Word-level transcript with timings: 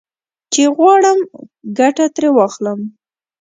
چې 0.53 0.63
غواړم 0.75 1.19
ګټه 1.77 2.05
ترې 2.15 2.29
واخلم. 2.33 2.79